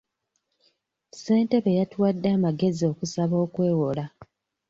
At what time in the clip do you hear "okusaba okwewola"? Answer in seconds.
2.91-4.05